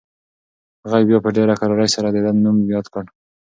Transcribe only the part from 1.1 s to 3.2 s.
په ډېره کرارۍ سره د ده نوم یاد کړ.